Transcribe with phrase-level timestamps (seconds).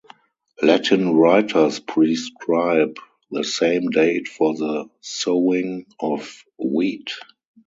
[0.63, 2.97] Latin writers prescribe
[3.29, 7.11] the same date for the sowing of wheat.